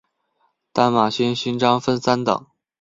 [0.73, 2.45] 淡马锡勋章分三等。